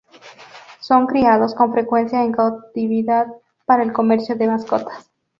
[0.79, 3.27] Son criados con frecuencia en cautividad
[3.67, 5.11] para el comercio de mascotas.